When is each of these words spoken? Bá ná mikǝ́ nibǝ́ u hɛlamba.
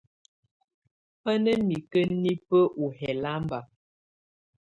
Bá 1.23 1.33
ná 1.43 1.51
mikǝ́ 1.67 2.05
nibǝ́ 2.21 2.63
u 2.83 2.85
hɛlamba. 2.97 3.59